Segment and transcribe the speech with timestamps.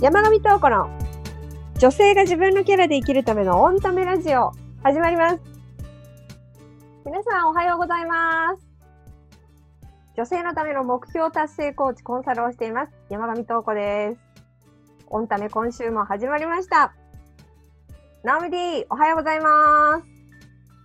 [0.00, 0.88] 山上東子の
[1.78, 5.40] 女性が自分のキャラで生きるためのオンタメラジオ始まります。
[7.04, 8.66] 皆さんおはようございます。
[10.16, 12.92] 女性のための目標達成コーチコンサルをしています。
[13.10, 14.20] 山上東子です。
[15.08, 16.94] オンタメ今週も始まりました。
[18.24, 20.06] ナオミ D、おはようございます。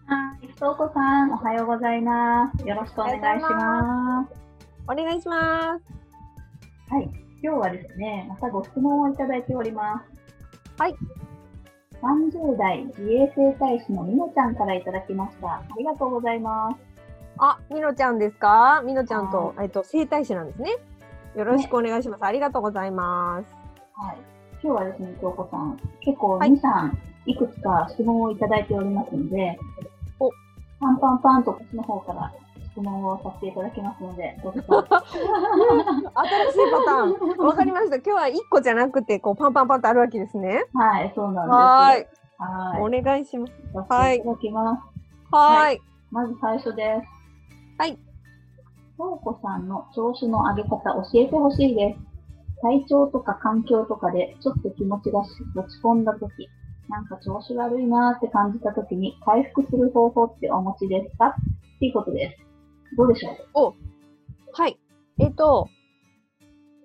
[0.07, 2.67] はい、東子さん、おはようございます。
[2.67, 4.33] よろしくお願いします。
[4.89, 6.93] お願いします。
[6.93, 10.81] はい、今日はですね、またご質問をいただいております。
[10.81, 10.95] はい。
[12.01, 15.47] 30代自衛整体師のみのちゃんからいただきました。
[15.47, 16.77] ありがとうございます。
[17.37, 18.81] あ、みのちゃんですか？
[18.83, 20.71] みのちゃんとは、えっと、整体師なんですね。
[21.35, 22.25] よろしくお願いします。
[22.25, 23.55] ありがとうございます。
[23.93, 24.17] はい。
[24.63, 26.91] 今日はですね、東子さん、結構はい2、3、
[27.27, 29.55] いくつか質問をいただいておりますので、
[30.19, 30.31] お
[30.79, 32.33] パンパンパンとこっちの方から
[32.75, 34.61] 質問をさせていただきますので、どうぞ。
[34.67, 34.87] 新しい
[36.71, 37.47] パターン。
[37.47, 37.95] わかりました。
[37.95, 40.65] 今日は1個じゃなくて、こう、パンパンパンとあるわけですね。
[40.73, 41.55] はい、そうなんです。
[41.55, 42.07] はーい。
[42.37, 42.99] はい。
[42.99, 43.53] お願いします。
[43.73, 44.81] させていただきます。
[45.33, 45.81] はーい。
[46.11, 47.07] まず最初です。
[47.77, 47.97] はい。
[48.97, 51.99] 東子さんの調子の上げ方教えてほしいです。
[52.61, 56.49] 体調とか環境とかでちょっと気持ちが落ち込んだとき、
[56.89, 61.27] なんか調子悪いなーって感じたときに回復する方法ってお持ちですか？
[61.27, 61.33] っ
[61.79, 62.45] ていうことです。
[62.97, 63.31] どうでしょ
[63.71, 63.73] う？
[64.53, 64.79] はい。
[65.19, 65.69] えっと、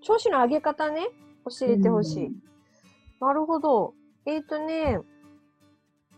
[0.03, 1.09] 調子の上げ方ね、
[1.61, 2.31] 教えてほしい。
[3.21, 3.95] なるほど。
[4.27, 5.01] えっとね、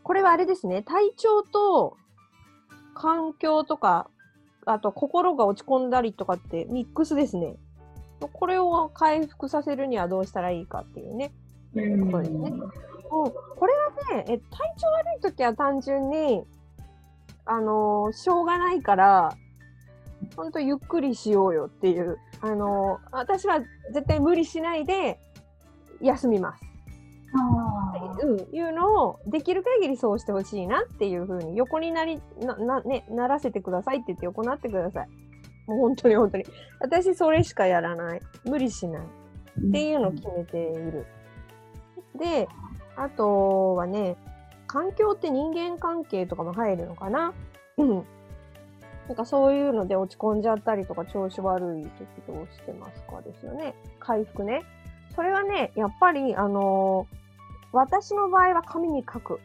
[0.02, 1.96] これはあれですね、体調と
[2.94, 4.08] 環境とか、
[4.66, 7.56] あと心が落ち込んだりとかってミックスですね。
[8.32, 11.32] これを回復させるにはどうしたらいいかっていうね。
[11.74, 12.60] うんそうですねうん、
[13.10, 16.44] これはね、え体調悪い時は単純に、
[17.44, 19.36] あのーしょうがないから、
[20.36, 23.60] ほんとゆっくりしようよっていう、あのー私は
[23.92, 25.18] 絶対無理しないで
[26.00, 26.64] 休みます。
[27.34, 35.08] あーうん、いうのをできる限りそうしてほしいなっていうふうに横になりなな、ね、ならせてくださいって言って横なってください。
[35.66, 36.44] もう本当に本当に。
[36.80, 38.20] 私それしかやらない。
[38.44, 39.02] 無理しない。
[39.02, 41.06] っていうのを決めている。
[42.18, 42.48] で、
[42.96, 44.16] あとはね、
[44.66, 47.32] 環境って人間関係とかも入るのかな
[47.76, 48.04] うん。
[49.08, 51.90] なんかそういうので落ち込んじゃったりとか調子悪い時
[52.26, 53.74] どうしてますかですよね。
[53.98, 54.62] 回復ね。
[55.14, 57.22] それはね、やっぱり、あのー
[57.74, 59.40] 私の場合は紙に書く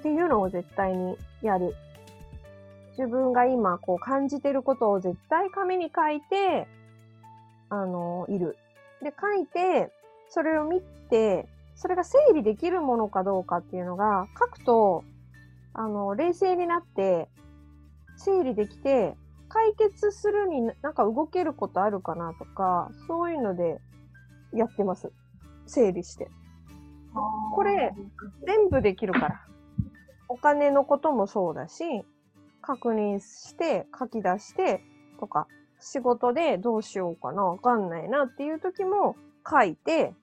[0.00, 1.74] っていうのを絶対にやる。
[2.98, 6.68] 自分が今こう感じてることを絶対紙に書いて、
[7.70, 8.58] あのーいる。
[9.02, 9.90] で、書いて、
[10.28, 15.02] それを見て、それが整理できるものかどうかっていうのが、書くと、
[15.72, 17.28] あの、冷静になって、
[18.20, 19.16] 整理できて、
[19.48, 23.80] 解決するになんか動けることあるかなとか、そういうので
[24.52, 25.10] やってます。
[25.66, 26.30] 整理して。
[27.54, 27.92] これ
[28.46, 29.40] 全部できるから。
[30.28, 31.84] お金のこともそうだし、
[32.62, 34.80] 確認して、書き出して
[35.18, 35.48] とか、
[35.80, 39.16] 仕事でどうしようかな、わかんないなっていう時も
[39.48, 40.14] 書いて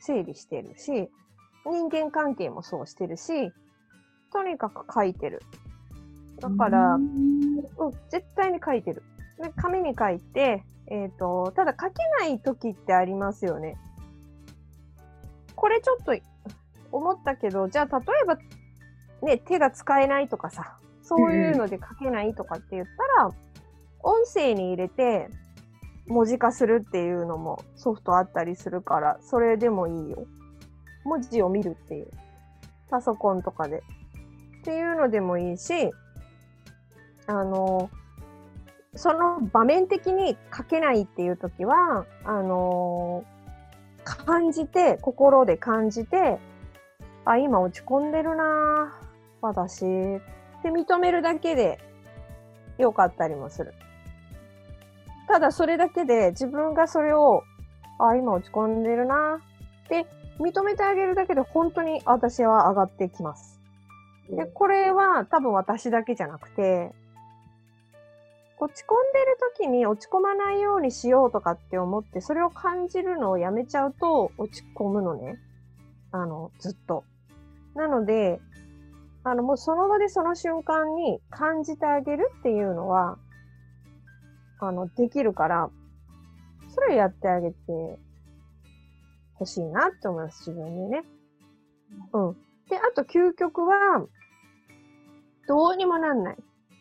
[0.00, 1.08] 整理してるし、
[1.64, 3.52] 人間関係もそうしてるし、
[4.32, 5.40] とにかく書いてる。
[6.40, 9.02] だから、うんう、絶対に書いてる。
[9.40, 13.76] で紙に書いて、えっ、と、ただ書けない時ってありますよね。
[15.54, 16.14] これちょっと
[16.92, 18.38] 思ったけど、じゃあ例えば、
[19.22, 22.86] ね、手が使えないとかさ、そういうので書けないとかって言っ
[23.16, 23.30] たら、
[24.02, 25.28] 音声に入れて
[26.06, 30.26] 文字化するっていうのもソフトあったりするから、それでもいいよ。
[31.04, 32.10] 文字を見るっていう。
[32.90, 33.82] パソコンとかで。
[34.60, 35.90] っていうのでもいいし、
[37.30, 37.90] あの、
[38.94, 43.24] その場面的に書けないっていう時は、あの、
[44.04, 46.38] 感じて、心で感じて、
[47.24, 48.98] あ、今落ち込んでるな
[49.40, 49.86] 私っ
[50.62, 51.78] て認めるだけで
[52.78, 53.74] よかったりもする。
[55.28, 57.44] ただそれだけで自分がそれを、
[57.98, 59.40] あ、今落ち込んでるな
[59.84, 60.06] って
[60.40, 63.60] 認めてあげるだけで本当に私は上がってきます。
[64.28, 66.92] で、これは多分私だけじゃなくて、
[68.62, 75.38] 落ち込んでる時に落ち込まないようにしようとかって思って、それを感じるのをやめちゃうと落ち込むのね。
[76.12, 77.04] あの、ずっと。
[77.74, 78.38] なので、
[79.24, 83.18] あの、もうその場でその瞬間に感じてあげるっていうのは、
[84.58, 85.70] あの、できるから、
[86.68, 87.98] それをやってあげて
[89.34, 91.04] ほしいなって思います、自分にね。
[92.12, 92.32] うん。
[92.68, 94.04] で、あと究極は、
[95.48, 96.36] どうにもなんない。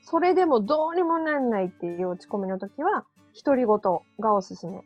[0.10, 3.06] それでもどうにもなんないっていう落ち込みの時は、
[3.46, 3.78] 独り言
[4.20, 4.82] がおすすめ。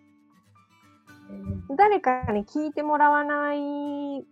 [1.78, 4.25] 誰かに聞いてもらわない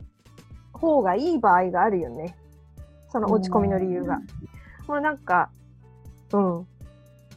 [0.74, 2.36] 方がいい場合があるよね。
[3.08, 4.20] その落ち込みの理由が。
[4.88, 5.50] もうなんか、
[6.34, 6.68] うん。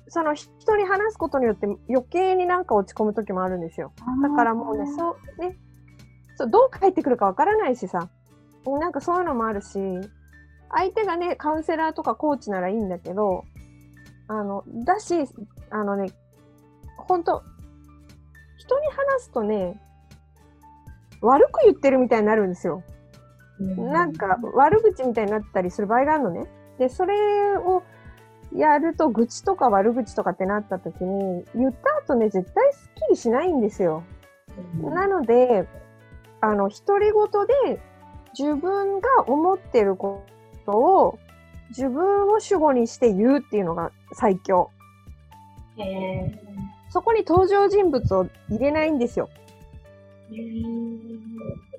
[0.09, 3.93] その人に話すことによって余計になんか落ち込む時もあるんですよ。
[4.21, 5.57] だからもうね、そう、ね、
[6.35, 8.09] そう、どう帰ってくるかわからないしさ。
[8.67, 9.79] なんかそういうのもあるし、
[10.75, 13.44] 相手がね、カウンセラーとかコーチならいいんだけど、
[14.26, 15.15] あの、だし、
[15.71, 16.11] あのね、
[16.97, 17.43] ほんと、
[18.59, 19.81] 人に話すとね、
[21.21, 22.82] 悪く言ってるみたいになるんですよ。
[23.61, 26.47] なんか悪口みたいになったりする場合があるのね。
[26.79, 27.82] で、それを
[28.53, 34.03] やると愚痴とか悪口とかってなった時に、言った後ね、絶対スッキリしないんですよ。
[34.82, 35.69] なので、
[36.41, 37.81] あの、独り言で
[38.38, 40.25] 自分が思ってるこ
[40.64, 41.19] とを
[41.70, 44.70] 自分を主語にして言うっていうのが最強。
[45.76, 46.40] へえ
[46.90, 49.28] そこに登場人物を入れないんですよ。
[50.31, 50.37] ー。
[50.37, 51.05] へー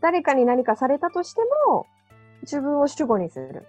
[0.01, 1.41] 誰かに何かされたとして
[1.71, 1.87] も、
[2.41, 3.65] 自分を主語にする。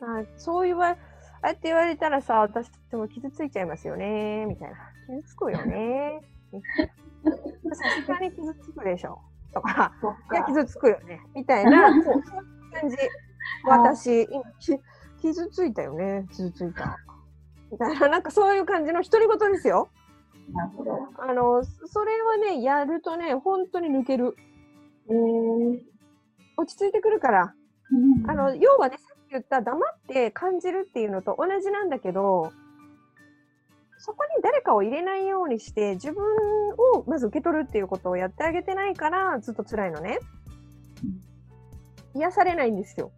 [0.00, 0.96] あそう言わ、あ
[1.42, 4.76] あやって言われたらさ、私も傷ついちゃいますよね、みたいな。
[5.06, 6.20] 傷つくよね。
[7.72, 9.18] さすがに傷つくでしょ。
[9.54, 9.92] とか、
[10.32, 10.48] いや、か。
[10.48, 11.20] 傷つくよね。
[11.34, 11.88] みたいな、
[12.80, 12.96] 感じ。
[13.64, 14.78] 私、今、き
[15.20, 16.26] 傷ついたよね。
[16.30, 16.98] 傷ついた。
[17.70, 19.88] みたいな、なんかそういう感じの独り言ですよ。
[21.18, 24.36] あの、それはね、やるとね、本当に抜ける。
[25.08, 25.80] へー
[26.56, 27.54] 落ち着いてくるから。
[27.90, 32.52] うんあの、要はね、さっき言った黙って感じるっていうのと同じなんだけど、
[33.98, 36.22] そこに誰かを入れないようにして、自分
[36.94, 40.18] をまず受け取るっていうことをやってあげてないから、ずっと辛いのね。
[42.14, 43.10] 癒されないんですよ。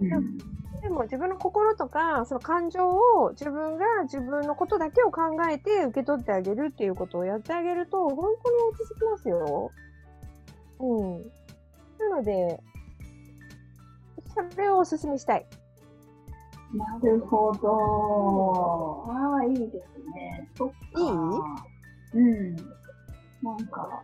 [0.00, 0.38] うん
[0.82, 9.70] でも自分の心とか、その感情を自分が自分のことだけを考えて受け取ってあげるっていうことをやってあげると、本当に落ち着きますよ。
[10.80, 11.22] うん。
[11.98, 12.60] なので、
[14.34, 15.46] それをお勧めしたい。
[16.74, 19.10] なるほど。
[19.10, 19.76] ああ、いいです
[20.14, 20.50] ね。
[20.54, 20.74] そっか。
[21.00, 21.02] い
[22.18, 22.20] い？
[22.20, 22.20] う
[22.52, 22.56] ん。
[22.56, 24.02] なんか、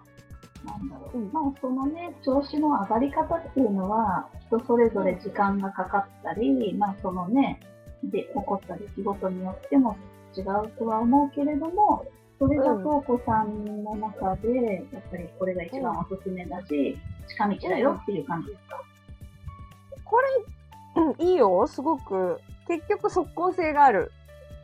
[0.65, 1.19] なんだろう。
[1.19, 7.61] うんまあ、そのね、調子の上がり方っていうのは、人それぞれ時間がかかったり、まあ、そのね、
[8.03, 9.97] で、起こった出来事によっても
[10.37, 10.45] 違う
[10.79, 12.05] とは思うけれども、
[12.39, 16.99] それがうん東子さんの中で、やっぱりこれが一番おすすめだし、
[17.29, 18.83] 近道だよっていう感じですか？
[20.05, 20.19] こ
[20.97, 22.41] れ、うん、いいよ、すごく。
[22.67, 24.11] 結局、即効性がある。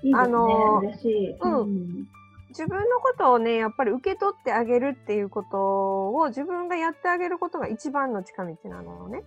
[0.03, 0.25] いいですね。
[0.25, 1.37] あのー嬉しい。
[1.39, 2.09] うん
[2.51, 9.25] 自分のことをね、やっぱり受け取ってあげるっていうことを自分がやってあげることが一番の近道なのね。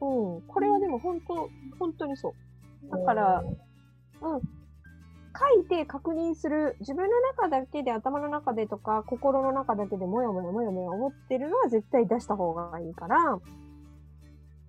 [0.00, 0.42] うん。
[0.42, 1.48] これはでも本当、
[1.78, 2.90] 本当にそう。
[2.90, 4.42] だから、うん。
[5.38, 6.76] 書いて確認する。
[6.80, 13.38] 自分の中だけで、頭の中でとか、心の中だけでもやもやもやもや思ってるのは絶対出した方がいいから、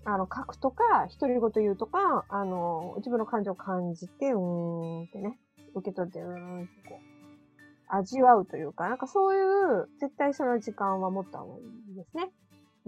[0.06, 5.38] あの、書くとか、独り言言うとか、あの、自分の感情を感じて、うーんってね、
[5.76, 7.18] 受け取って、うーんってこう、
[7.90, 9.42] 味わうというか、なんかそうい
[9.84, 12.30] う、絶対その時間は持った方がいいですね。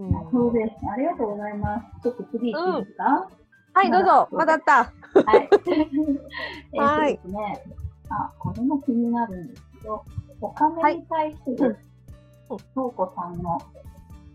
[0.00, 0.30] うん。
[0.32, 0.74] そうです。
[0.90, 2.02] ありがとうございます。
[2.02, 3.28] ちょっと次行っていいですか、
[3.74, 4.74] はい、どうぞ、まだあった。
[4.84, 5.48] はい。
[6.72, 7.62] えっはいとですね、
[8.08, 10.04] あ、これも気になるんですけど、
[10.40, 11.76] お金に対する、うん
[12.50, 13.60] 東子さんの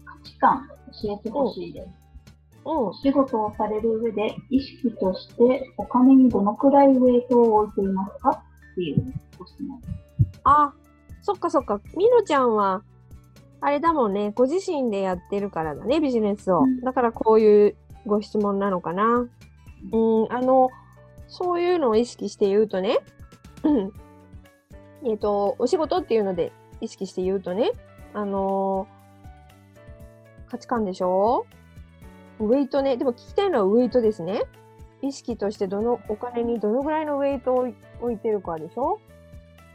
[0.05, 0.69] 価値観、
[1.03, 1.87] 教えてほしいです。
[2.65, 2.93] うんお。
[2.93, 8.29] 仕事をされる上で、意識としてお金にどのくらいウェイトを置いていますか？
[8.29, 9.81] っていうご質問。
[10.45, 10.73] あ、
[11.21, 11.81] そっかそっか。
[11.97, 12.83] みのちゃんは、
[13.61, 16.81] あれだもんね、ご自身でやってるからだね、ビジネスをうん。
[16.81, 19.27] だからこういうご質問なのかな。
[19.91, 20.69] うん、あの、
[21.27, 22.99] そういうのを意識して言うとね、
[23.63, 23.91] うん
[25.03, 27.71] えっと、お仕事っていうので意識して言うとね、
[28.13, 28.87] あの
[30.47, 31.45] 価値観でしょ？
[32.39, 32.97] ウェイトね。
[32.97, 34.43] でも聞きたいのはウェイトですね。
[35.01, 38.99] 意識としてどの、お金にどのぐらいのウェイトを置い置いてるかでしょ？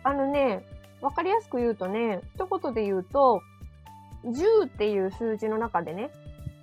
[0.02, 0.64] あのね、
[1.00, 3.40] わかりやすく言うとね、一言で言うと、
[4.24, 6.10] 10っていう数字の中でね、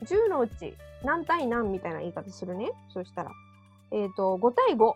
[0.04, 2.72] 10のうち何対何みたいな言い方するね。
[2.90, 3.32] そしたら。
[3.92, 4.94] えっ、と、5対5。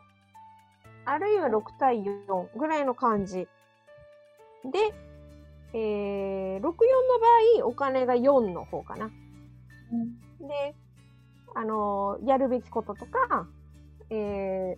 [1.06, 3.48] あるいは6対4ぐらいの感じ。
[4.66, 4.94] で、
[5.74, 6.74] えー、64の場
[7.64, 9.10] 合、お金が4の方かな。
[10.40, 10.76] で、
[11.56, 13.48] あのーやるべきこととか、
[14.10, 14.76] えー、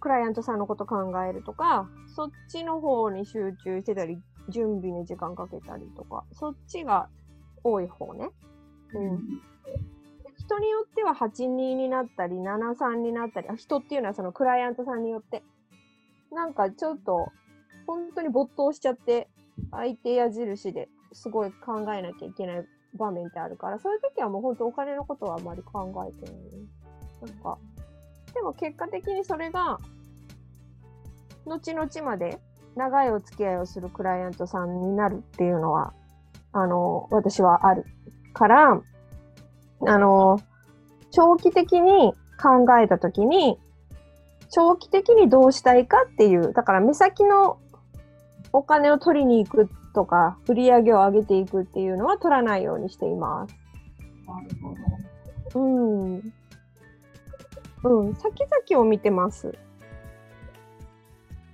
[0.00, 7.08] クライアントさんのこと考えるとか、そっちの方に集中してたり、準備に時間かけたりとか、そっちが
[7.62, 8.30] 多い方ね。
[8.94, 9.40] うん。
[10.38, 15.42] 人によっては8人になったり、7、3になったり、あ人っていうのはそのクライアントさんによって。
[16.32, 17.28] なんかちょっと、
[17.86, 19.28] 本当に没頭しちゃって、
[19.70, 26.50] 相手矢印ですごい考えなきゃいけない場面ってあるから、そういう時はもう本当お金のことはあまり考えてないね。
[27.22, 27.58] なんか、
[28.34, 29.78] でも結果的にそれが、
[31.46, 32.40] 後々まで
[32.76, 35.92] 長いお付き合いをするクライアントさんになるっていうのは、
[36.52, 37.84] あの、私はある
[38.32, 38.80] から、
[39.86, 40.40] あの、
[41.10, 43.58] 長期的に考えたときに、
[44.50, 47.58] 長期的にどうしたいかっていう、だから目先の
[48.52, 53.54] お金を取りに行くとか、売り上げを上げていくっていうのは取らないようにしています。
[54.26, 54.74] なるほ
[55.54, 55.60] ど。
[55.60, 55.68] う
[56.18, 56.32] ん。
[57.82, 59.56] うん、先々を見てます。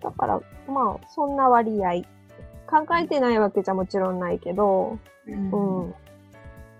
[0.06, 2.02] だから、まあ、そんな割合。
[2.68, 5.94] 考えてないわけじゃもちろんないけど、うんうん。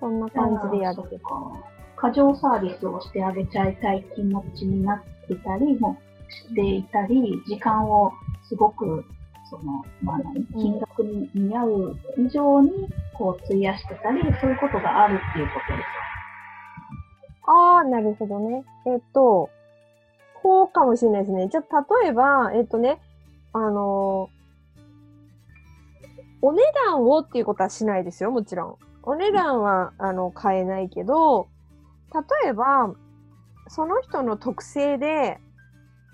[0.00, 1.02] そんな感じでやる
[1.97, 5.97] 過剰サービスをしてあげちゃいたい気持ちになってたりも
[6.28, 8.12] していたり、時間を
[8.49, 9.04] すごく、
[9.50, 12.71] その、まあ何、金額に見合う以上に、
[13.14, 15.87] こう、費やしてたり、そういうことがあるっていうことです
[17.49, 18.64] ああ、なるほどね。
[18.87, 19.50] えっと、
[20.42, 21.49] こうかもしれないですね。
[21.49, 23.00] じゃあ、例えば、えっとね、
[23.58, 24.28] あの
[26.42, 28.76] お値段をっていうことはしないですよ、もちろん。
[29.02, 31.48] お値段は、あの、変えないけど、
[32.42, 32.94] 例えば、
[33.68, 35.38] その人の特性で、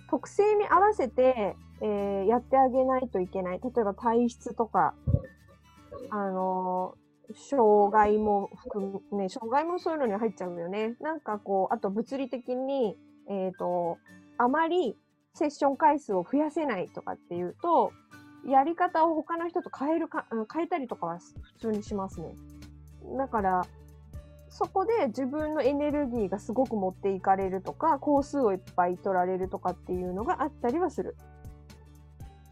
[0.08, 3.60] 特性に合わせて、えーやってあげないといけない。
[3.60, 4.94] 例えば体質とか、
[6.10, 6.94] あの
[7.34, 10.94] 障害も含む、ね、障害もそういうのに入っちゃうよね。
[11.00, 12.96] なんかこう、あと物理的に、
[13.28, 13.98] えっ、と、
[14.38, 14.96] あまり
[15.34, 17.92] セッション回数を増やせないとかっていうと、
[18.46, 22.34] やり方を他の人と変えるか、うん変えたりとかは普通にしますね。
[23.16, 23.62] だから、
[24.50, 31.16] そこで自分のエネルギーがすごく持っていかれるとか、工数をいっぱい取られるとかっていうのがあったりはする。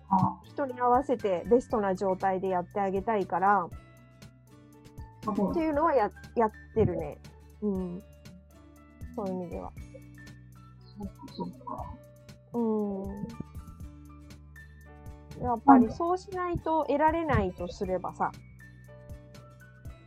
[0.09, 3.69] あ人に合わせてベストな状態でやってあげたいから、
[5.31, 7.19] っていうのはややってるね。
[7.61, 8.03] うん。
[9.15, 9.71] そういう意味では。
[10.99, 12.10] そうか、そうか。
[12.53, 13.29] うん。
[15.43, 18.31] やっぱりそうしないと得られないとすればさ、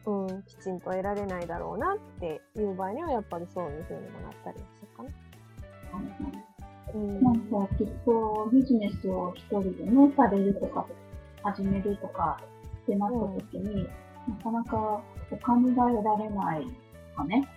[0.05, 5.09] うん、きちんと得られないだろうなっていう場合には、やっぱりそういう風にもなったりするかな。
[6.93, 7.23] うん。
[7.23, 10.85] なんかきっとビジネスを一人でね、されるとか、
[11.43, 12.39] 始めるとか
[12.83, 13.88] ってなった時に、
[14.27, 17.47] なかなかお金が得られないとかね、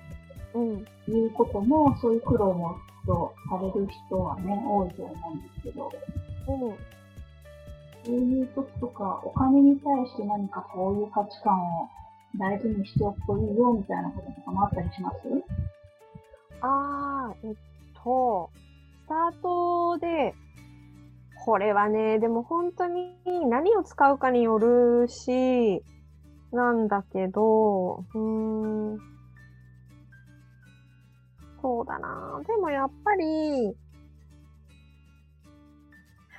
[0.54, 0.86] うん。
[1.08, 2.76] いうことも、そういう苦労も
[3.06, 5.92] とされる人はね、多いと思うんですけど、
[6.48, 6.76] うん。
[8.04, 11.88] そういう時とか、お金に対して何かこういう価値観を
[12.38, 15.16] 大事にしておくといいよみたいなこととかもあったりします？
[16.60, 17.56] あー、えっ
[18.04, 18.50] と、
[19.04, 20.34] スタートで、
[21.44, 23.14] これはね、でも本当に
[23.48, 25.82] 何を使うかによるし、
[26.52, 28.18] なんだけど、うー
[28.94, 29.15] ん。
[31.66, 32.40] そうだな。
[32.46, 33.76] でもやっぱり、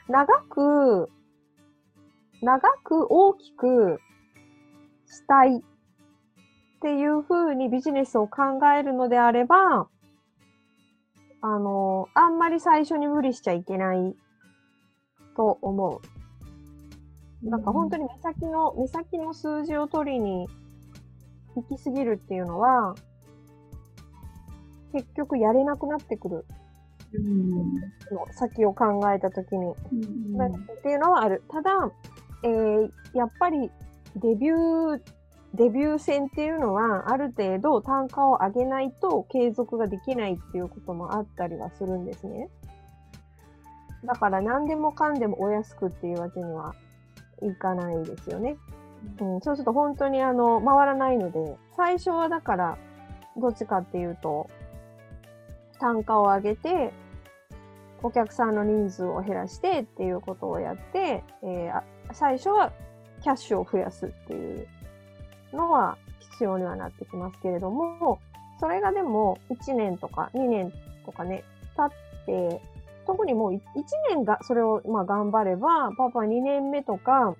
[0.07, 1.11] 長く、
[2.41, 3.99] 長く大きく
[5.05, 5.61] したいっ
[6.79, 9.89] ていう風にビジネスを考えるのであれば、
[11.41, 14.15] あの、あんまり最初に無理しちゃいけない
[15.35, 16.01] と思
[17.43, 17.49] う。
[17.49, 20.47] なんか本当に目先の、目先の数字を取りに
[21.57, 22.95] 行きすぎるっていうのは、
[24.97, 26.45] 結局やれなくなってくる
[27.13, 27.73] うん。
[28.11, 29.65] の、先を考えたときに。
[29.65, 30.51] うんなっ
[30.81, 31.43] ていうのはある。
[31.49, 31.91] ただ、
[32.43, 33.71] えーやっぱり
[34.15, 35.01] デビュー、
[35.53, 42.49] デビュー戦っていうのは、ある程度単価を上げないと継続ができないっていうこともあったりはするんですね。
[44.03, 46.75] だから何でもかんでもお安くっていうわけには
[47.41, 48.57] いかないですよね。
[49.19, 52.77] うん、そうすると本当にあの、回らないので、最初はだから、
[53.37, 54.49] どっちかっていうと、
[55.79, 56.93] 単価を上げて、
[58.03, 62.71] お客さんの人数を減らしてっていうことをやって、えー最初は
[63.21, 64.67] キャッシュを増やすっていう
[65.53, 65.97] のは
[66.31, 68.19] 必要にはなってきますけれども、
[68.59, 70.71] それがでも1年とか2年
[71.05, 71.43] とかね、
[71.75, 72.61] 経って、
[73.05, 73.61] 特にもう1
[74.09, 77.35] 年がそれをまあ頑張れば、パパ2年目とか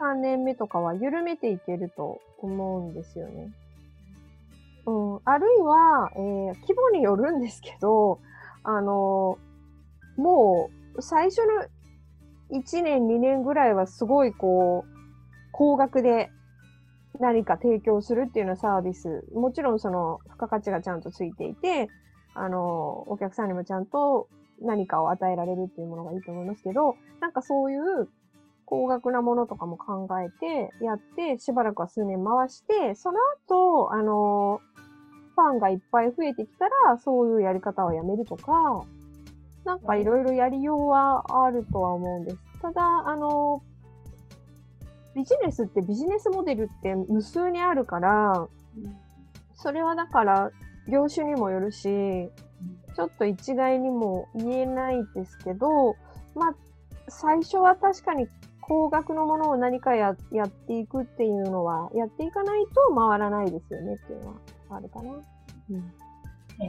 [0.00, 3.50] 3年目とかは緩めていけると思うんですよね。
[4.88, 8.20] うん、あるいは、えー規模によるんですけど、
[8.62, 9.38] あの
[10.16, 14.88] もう最初の1年、2年ぐらいはすごいこう、
[15.52, 16.30] 高額で
[17.20, 21.88] 何か提供するっていうようなサービス、もちろんその付加価値がちゃんとついていて、
[22.34, 24.28] あの、お客さんにもちゃんと
[24.62, 28.08] 何かを与えられるっていうものがいいと思いますけど、なんかそういう
[28.64, 34.60] 高額なものとかも考えて、やって、しばらくは数年回して、その後、あの、
[35.38, 38.84] ファンがいっぱい増えてきたら、そういうやり方をやめるとか、
[39.64, 42.38] なんかいろいろやりようはあるとは思うんです。
[42.60, 43.62] ただ、あの、
[45.14, 48.48] ビジネスってビジネスモデルって無数にあるから、
[49.54, 50.50] それはだから
[50.88, 51.82] 業種にもよるし、
[52.96, 55.94] ちょっと一概にも言えないですけど、
[56.34, 56.54] まあ、
[57.08, 58.26] 最初は確かに
[58.60, 64.34] 高額のものを何かややっていくっていうのは、やっていかないと回らないですよねっていうのは
[64.70, 65.10] あるかな？
[65.12, 65.92] うん
[66.60, 66.64] え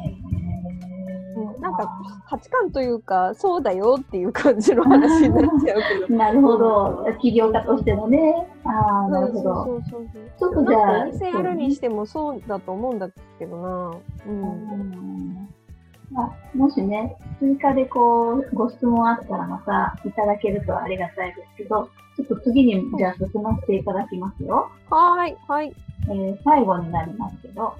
[1.35, 1.89] うんなんか
[2.27, 6.13] 価値観というか、そうだよっていう感じの話になっちゃうけど。
[6.15, 7.07] なるほど。
[7.19, 8.47] 起業家としてのね。
[8.65, 9.65] ああ、なるほど。
[9.65, 10.51] そうそうそうそう。
[10.51, 13.89] ちょっとじゃあお店やるにしてもそうだと思うんだけどな。
[14.27, 14.29] う。
[14.29, 15.38] うんん
[16.11, 24.69] まあ、もしね、追加でこう、ご質問あったらまたいただけるとありがたいですけど、ちょっと次にじゃあ進ませていただきますよ。
[24.89, 25.75] はーい、はい。
[26.07, 27.75] えー最後になりますけど、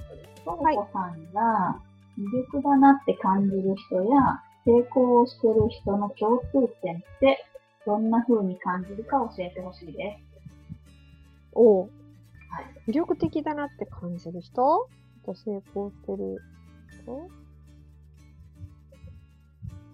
[0.46, 1.80] ともこさんが
[2.18, 7.46] 魅力だなって感じる人や、成功してる人の共通点って、
[7.86, 10.30] どんな風に感じるか教えてほしいです。
[11.54, 11.90] おう
[12.52, 14.88] はい魅力的だなって感じる人？
[15.26, 16.38] と成功してる
[17.04, 17.28] 人？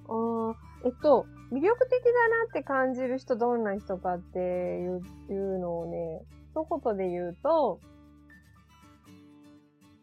[0.07, 6.21] あえっと、魅力的だなって感じる人どんな人かっていういうのをね、
[6.51, 7.79] 一言で言うと、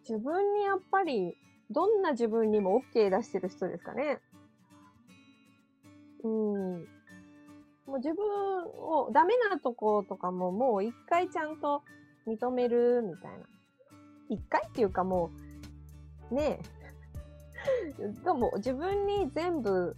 [0.09, 1.37] 自分にやっぱり、
[1.71, 4.19] どんな自分にも OK 出してる人ですかね。
[6.25, 6.81] うん。
[7.87, 8.25] もう自分
[8.67, 11.83] を、ダメなとことかももう一回ちゃんと
[12.27, 13.47] 認めるみたいな。
[14.29, 15.31] 一回っていうかも
[16.31, 16.82] う、ねえ。
[18.25, 19.97] でも自分に全部、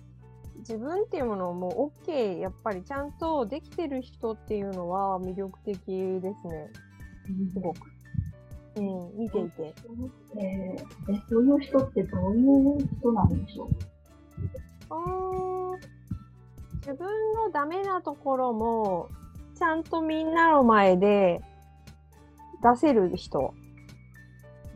[0.59, 5.79] 自分っていうものをもう OK、やっぱりちゃんとできてる人っていうのは魅力的
[6.21, 6.71] ですね。
[7.53, 7.79] すごく。
[8.77, 9.75] うん、見ていて。
[10.37, 10.77] え
[11.29, 13.69] そういう人ってどういう人なんでしょう？
[14.91, 15.79] あー
[16.81, 19.09] 自分のダメなところも、
[19.57, 21.41] ちゃんとみんなの前で
[22.63, 23.55] 出せる人。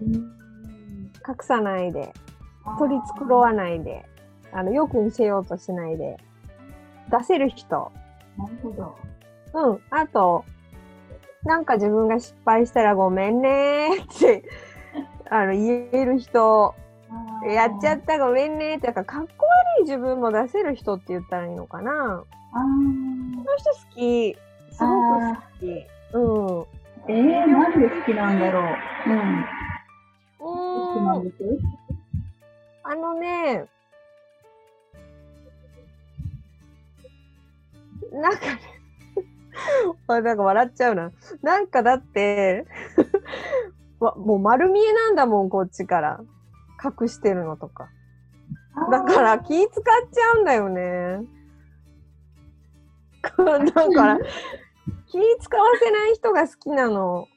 [0.00, 2.14] 隠さないで。
[2.78, 4.04] 取り繕わないで。
[4.52, 6.16] あの、よく見せようとしないで。
[7.10, 7.92] 出せる人。
[8.36, 8.96] なるほど。
[9.54, 9.80] うん。
[9.90, 10.44] あと、
[11.44, 14.44] なんか自分が失敗したらごめんねーって、
[15.30, 16.74] あの、言える人。
[17.46, 19.46] やっちゃったごめんねーって、だからかっこ
[19.78, 21.92] 悪い自分も出せる人って言ったらいいのかな。
[21.92, 24.36] あーこの人好き。
[24.72, 25.86] すごく好き。
[26.14, 26.60] うん。
[26.60, 26.66] う
[27.08, 29.10] えー、なんで好きなんだろう。
[29.10, 29.44] うん。
[30.38, 31.87] 好きなーん。
[32.90, 33.66] あのね、
[38.10, 38.60] なんかね、
[40.08, 41.12] あなんか笑っちゃうな。
[41.42, 42.64] なんかだって、
[44.00, 46.20] わもう丸見えなんだもん、こっちから。
[46.82, 47.90] 隠してるのとか。
[48.90, 51.26] だから気使っちゃうんだよね。
[53.36, 54.18] だから、
[55.08, 57.28] 気使わせない人が好きなの。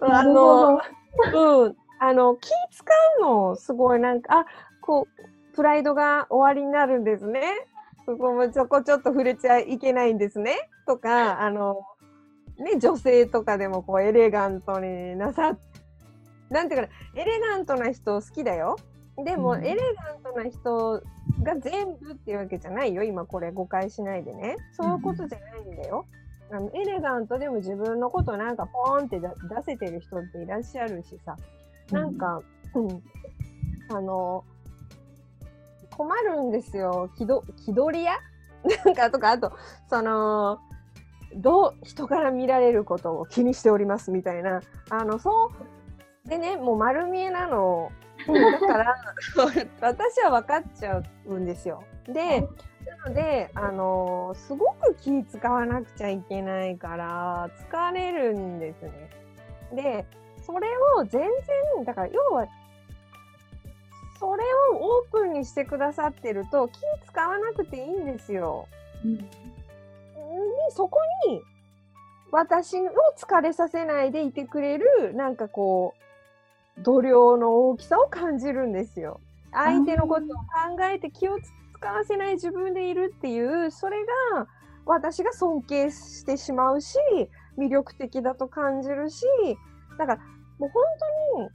[0.00, 0.80] あの、
[1.34, 1.76] うん。
[2.00, 2.86] あの、気使
[3.18, 4.46] うの、すごいなんか、あ、
[4.88, 7.42] こう、プライドが終わりになるんですね。
[8.06, 10.56] そこも、そこちょっと触れちゃいけないんですね。
[10.86, 11.82] とか、あの、
[12.58, 15.58] ね、女性とかでもこう、エレガントになさっ、
[16.48, 18.76] なんていうかな、エレガントな人好きだよ。
[19.22, 19.80] でも、うんエレ
[20.24, 21.02] ガントな人
[21.42, 23.02] が全部っていうわけじゃないよ。
[23.02, 24.56] 今これ誤解しないでね。
[24.72, 26.06] そういうことじゃないんだよ。
[26.50, 29.34] あのエレガントでも自分のことなんかポーンって出出
[29.66, 31.36] せてる人っていらっしゃるしさ。
[31.90, 32.40] なんか、
[32.74, 33.02] うん、
[33.90, 34.44] あの、
[35.98, 37.10] 困るんですよ。
[37.18, 38.12] 気ど気取り屋？
[38.84, 39.52] なんかとか、あと、
[39.90, 40.60] その、
[41.34, 44.62] どう、人から見られることを気にしておりますみたいな。
[44.90, 45.50] あの、そ
[46.26, 47.90] う、でね、もう丸見えなの。
[48.26, 48.96] うんだから、
[49.80, 51.82] 私は分かっちゃうんですよ。
[52.06, 52.48] で、な
[53.06, 59.10] ので、あのすごく気使わなくちゃいけないから、疲れるんですね。
[59.72, 60.06] で、
[60.42, 61.22] それを全
[61.74, 62.46] 然、だから要は、
[64.18, 68.68] それをオープンにしてくださってると、気使わなくていいんですよ。
[69.04, 69.24] うんで
[70.70, 71.40] そこに、
[72.30, 75.94] 私を疲れさせないでいてくれる、なんかこ
[76.78, 79.20] う、度量の大きさを感じるんですよ。
[79.52, 84.46] 相手のことを考えて気を使わせない自分でいるっていう、それが
[84.84, 86.98] 私が尊敬してしまうし、
[87.56, 89.24] 魅力的だと感じるし、
[89.98, 90.22] だから
[90.58, 90.84] もう本
[91.36, 91.48] 当に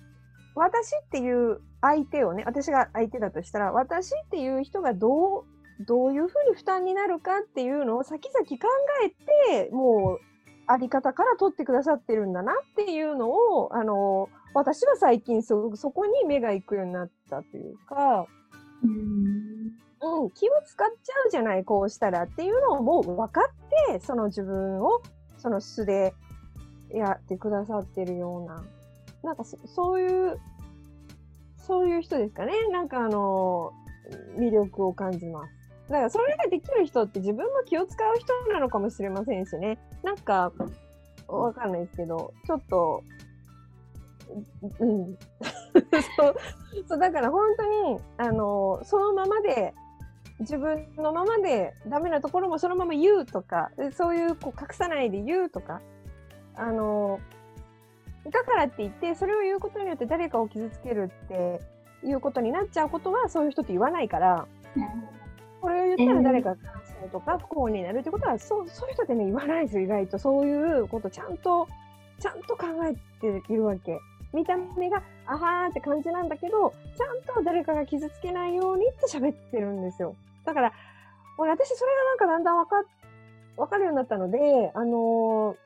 [0.56, 5.44] 私っていう相手をね、私が相手だとしたら、私っていう人がどう
[5.80, 8.68] どういうふうに負担になるかっていうのを先々考
[9.06, 10.20] えて、もう、
[10.66, 18.28] あり方から取ってくださってるんだなっていうのを、あの、私は最近そ、そこに目が行くようになったというか、
[18.84, 20.24] うん。
[20.24, 25.02] うん、気を使っちゃうじゃない、こうしたらっていうのをもう分かって、その自分を、
[25.38, 26.13] その素で
[26.92, 28.63] やってくださってるような、
[29.24, 30.40] なんかそういう、
[31.58, 32.54] そういう人ですかね。
[32.72, 33.72] なんかあの、
[34.38, 35.64] 魅力を感じます。
[35.90, 39.80] だからそれができる人って自分も気を使う人なのかもしれませんしね。
[40.04, 40.52] なんか、
[41.28, 43.04] わかんないですけど、ちょっと、
[44.80, 45.18] うん。
[46.18, 46.36] そう、
[46.88, 49.74] そう、だから本当に、あの、そのままで、
[50.40, 55.82] 自分のままでダメなところもそのまま言うとか、そういうこう隠さないで言うとか、
[56.56, 57.20] あの、
[58.30, 61.60] だからって言って、それを言うことによって誰かを傷つけるって
[62.04, 64.48] いうことになっちゃうことは、そういう人って言わないから、
[65.62, 70.18] これを言ったら誰かが悲しむとか不幸になるってことは、そう、そういう人ってね、言わないですよ、意外と。
[70.20, 71.68] そういうことちゃんと、
[72.20, 74.00] ちゃんと考えているわけ。
[74.34, 80.16] 見た目が、あはーって感じなんだけど、ちゃんと誰かが傷つけないようにって喋ってるんですよ。
[80.46, 80.74] だから、
[81.38, 82.84] 俺私それがなんかだんだんわか、
[83.58, 85.62] わかるようになったので、あのー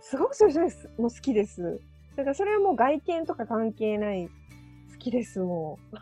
[0.00, 0.88] すごくそういう人です。
[0.98, 1.80] もう好きです。
[2.16, 4.28] だからそれはもう外見とか関係ない。
[4.28, 5.96] 好きです、もう。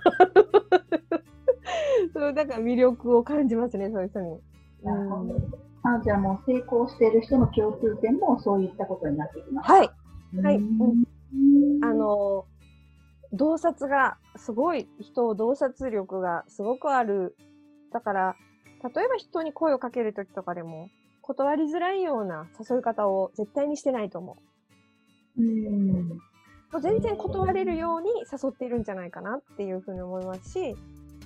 [2.13, 4.41] そう、だから魅力を感じますね、そういう人に。
[4.85, 9.71] うんあじゃあもう成功している人の共通点もそういったことになってきます。
[9.71, 9.91] はい。
[10.43, 11.05] はいうん
[11.83, 12.47] あ、の、
[13.33, 17.37] 洞察がすごい、人を洞察力がすごくある。
[17.93, 18.37] だから、
[18.95, 20.89] 例えば人に声をかけるときとかでも、
[21.29, 24.37] 断りづらいような誘い方を絶対にしてないと思
[25.39, 25.89] うん。
[25.91, 25.93] う。
[26.73, 30.75] もう全然断れるように誘っているんじゃないかなっていうふうに思いますし、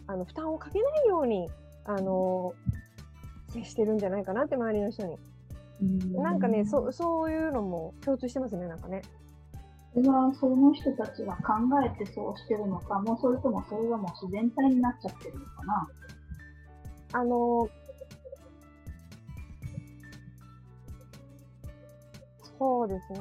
[0.08, 1.48] あの、負担をかけないように、
[1.84, 2.52] あの、
[3.50, 5.16] 接してるんじゃないかなって周りの人に。
[6.14, 9.02] なんかね、そ、そういうのも共通してますね、なんかね。
[9.94, 11.52] それはその人たちは考
[11.84, 15.88] えてそうしてるのか、もうそれともそれがもう自然体になっちゃってるのかな？
[17.12, 17.68] あの、
[22.62, 23.18] そうですね。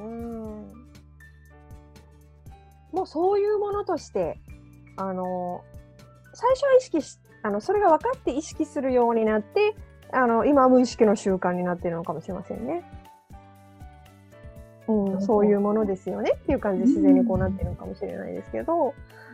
[2.91, 4.38] もうそういうものとして、
[4.97, 5.63] あの、
[6.36, 9.75] 最初は意識し、あの、それが分かって意識するようになって、
[10.12, 12.84] あの、今は無意識の習慣になっているのかもしれませんね。
[14.88, 18.93] うん、そういうものですよねっていう感じで自然にこうなってるのかもしれないですけど、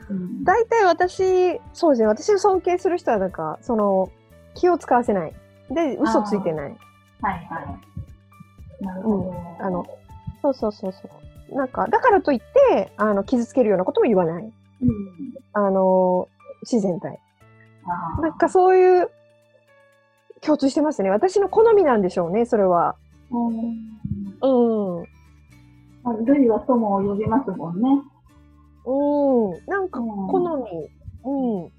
[0.10, 4.10] うん大体私、そうですね、私を尊敬する人はなんか、その、
[4.54, 5.34] 気を使わせない。
[5.70, 6.78] で、嘘ついてない。
[7.22, 7.98] はいはい。
[8.82, 9.34] なるほど。
[9.60, 9.86] あの、
[10.42, 11.10] そうそうそうそ
[11.52, 11.56] う。
[11.56, 14.44] なんか、だからといって、あの、傷つけるようなことも言わない。
[14.44, 14.52] うん。
[15.54, 16.28] あの、
[16.64, 17.20] 自然体。
[18.22, 19.10] なんかそういう、
[20.42, 21.10] 共通してますね。
[21.10, 22.96] 私の好みなんでしょうね、それは。
[23.32, 23.88] うん
[24.42, 25.08] うん。
[26.04, 27.90] まあルイは友を呼びますもんね。
[28.86, 29.68] うん。
[29.68, 30.90] なんか、うん好み。
[31.26, 31.70] うん。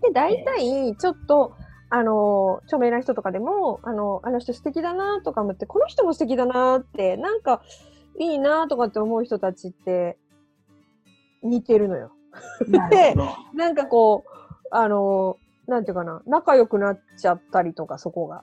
[0.00, 1.52] で、大体、ちょっと、
[1.90, 7.62] あの、著名な人とかでも、あの、あの人素敵だなとか思って、この人も素敵だなって、なんか、
[8.18, 10.18] いいなとかって思う人たちって、
[11.42, 12.12] 似てるのよ。
[12.66, 13.28] なるほど。
[13.54, 18.42] なんかこう、あの、なんていうかな、仲良くなっちゃったりとか、そこが。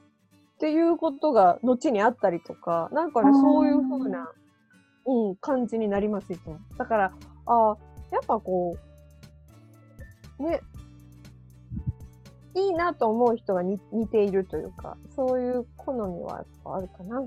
[0.55, 4.31] っていうことが、後にあったりとか、なんかね、うんそういう風な、
[5.05, 6.57] うん、感じになります、いつも。
[6.77, 7.13] だから、
[7.45, 7.77] ああ、
[8.11, 8.77] やっぱこ
[10.39, 10.61] う、ね、
[12.55, 17.19] いいなと思う人がに似ているというか、そういう好みはやっぱあるかな。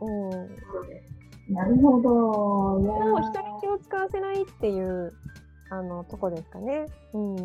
[0.00, 1.54] うん。
[1.54, 2.82] なるほど。
[2.82, 5.12] でも人に気を使わせないっていう、
[5.70, 6.86] あの、とこですかね。
[7.12, 7.36] うん。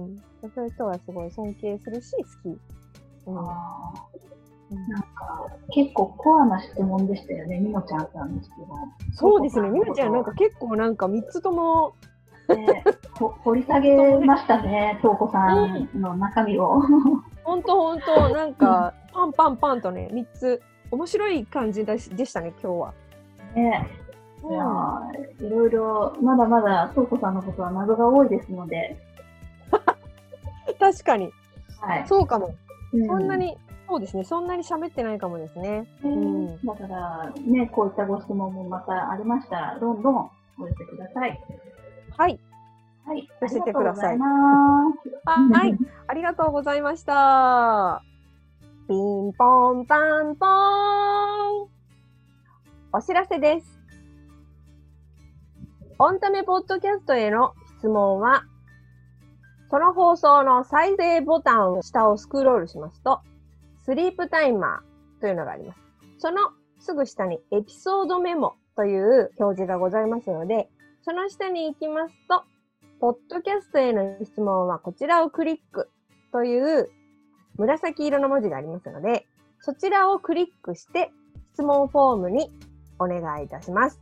[0.55, 2.59] そういう人はすごい尊敬するし、好き。
[3.27, 3.35] うん。
[4.89, 8.67] なんか、結構コアな質問でしたよね、みのちゃんさんの質問。
[9.13, 9.69] そうですね。
[9.69, 11.93] みなちゃんなんか結構なんか3つとも、
[12.49, 12.83] ね、
[13.17, 16.81] ほ掘り下げましたね、とうこさんの中身を。
[17.43, 22.93] ほんとほんと、なんか、パンパンパンとね、3つ、面白い感じでしたね、今日は。
[23.55, 24.01] ね、うん
[24.51, 28.97] いやーいろいろ、まだまだとうこさんのことは謎が多いですので、
[30.79, 31.31] 確かに。
[31.79, 32.07] はい。
[32.07, 32.47] そうかも。
[32.93, 34.23] うそんな、に、そうですね。
[34.23, 35.87] そんなに喋ってないかもですね。
[36.03, 40.15] うんねだから、ね、こういったご質問もまたありましたら、どんどん
[40.59, 41.39] お寄せください。
[42.17, 42.39] はい。
[43.05, 43.29] はい。
[43.41, 44.17] 寄せてください。
[44.17, 45.77] はい。
[46.07, 48.03] ありがとうございました。
[48.87, 51.69] ピンポンパンポーン。
[52.93, 53.79] お知らせです。
[55.97, 58.43] オンタメポッドキャストへの質問は、
[59.69, 63.21] その放送の再生ボタンを下をスクロールしますと、
[63.85, 65.79] スリープタイマーというのがあります。
[66.17, 66.37] その
[66.79, 70.69] すぐ下にエピソードメモという表示がございますので、
[71.03, 72.43] その下に行きますと、
[72.99, 75.89] ポッドキャストへの質問はこちらをクリック
[76.31, 76.89] という
[77.57, 79.25] 紫色の文字がありますので、
[79.61, 81.11] そちらをクリックして
[81.53, 82.49] 質問フォームに
[82.99, 83.99] お願いいたします。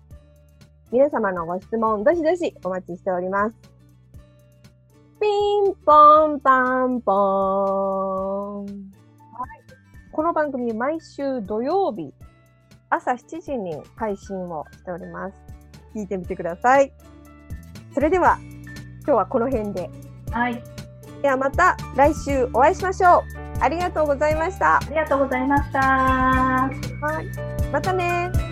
[0.92, 3.56] 皆様のご質問、どしどしお待ちしております。
[5.22, 5.28] ピ
[5.70, 7.16] ンポンパンポー
[8.62, 8.66] ン。
[8.66, 8.70] はい、
[10.12, 12.14] この番組、毎週土曜日、
[12.90, 15.49] 朝7時に配信をしております。
[15.96, 16.92] 聞いてみてください。
[17.94, 18.38] それでは、
[19.06, 19.90] 今日はこの辺で。
[20.32, 20.62] はい。
[21.22, 23.24] ではまた来週お会いしましょう。
[23.62, 24.78] ありがとうございました。
[24.78, 25.80] ありがとうございました。
[25.82, 26.70] は
[27.22, 27.72] い。
[27.72, 28.49] またね